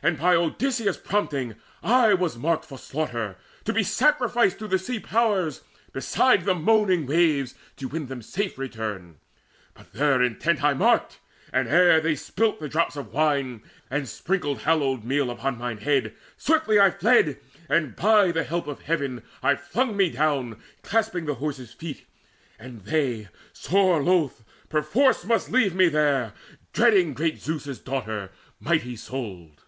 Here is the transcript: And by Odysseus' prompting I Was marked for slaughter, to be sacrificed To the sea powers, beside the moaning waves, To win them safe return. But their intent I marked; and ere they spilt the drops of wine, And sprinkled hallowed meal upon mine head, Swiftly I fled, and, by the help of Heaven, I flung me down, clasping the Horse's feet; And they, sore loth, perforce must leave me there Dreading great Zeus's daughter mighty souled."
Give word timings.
And 0.00 0.16
by 0.16 0.36
Odysseus' 0.36 0.96
prompting 0.96 1.56
I 1.82 2.14
Was 2.14 2.36
marked 2.36 2.64
for 2.64 2.78
slaughter, 2.78 3.36
to 3.64 3.72
be 3.72 3.82
sacrificed 3.82 4.60
To 4.60 4.68
the 4.68 4.78
sea 4.78 5.00
powers, 5.00 5.62
beside 5.92 6.44
the 6.44 6.54
moaning 6.54 7.04
waves, 7.04 7.56
To 7.78 7.88
win 7.88 8.06
them 8.06 8.22
safe 8.22 8.58
return. 8.58 9.18
But 9.74 9.92
their 9.94 10.22
intent 10.22 10.62
I 10.62 10.72
marked; 10.72 11.18
and 11.52 11.66
ere 11.66 12.00
they 12.00 12.14
spilt 12.14 12.60
the 12.60 12.68
drops 12.68 12.94
of 12.94 13.12
wine, 13.12 13.64
And 13.90 14.08
sprinkled 14.08 14.60
hallowed 14.60 15.02
meal 15.02 15.30
upon 15.32 15.58
mine 15.58 15.78
head, 15.78 16.14
Swiftly 16.36 16.78
I 16.78 16.92
fled, 16.92 17.40
and, 17.68 17.96
by 17.96 18.30
the 18.30 18.44
help 18.44 18.68
of 18.68 18.82
Heaven, 18.82 19.24
I 19.42 19.56
flung 19.56 19.96
me 19.96 20.10
down, 20.10 20.62
clasping 20.84 21.26
the 21.26 21.34
Horse's 21.34 21.72
feet; 21.72 22.06
And 22.56 22.82
they, 22.82 23.30
sore 23.52 24.00
loth, 24.00 24.44
perforce 24.68 25.24
must 25.24 25.50
leave 25.50 25.74
me 25.74 25.88
there 25.88 26.34
Dreading 26.72 27.14
great 27.14 27.40
Zeus's 27.40 27.80
daughter 27.80 28.30
mighty 28.60 28.94
souled." 28.94 29.64